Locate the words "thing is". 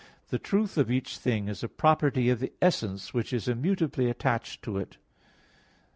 1.19-1.61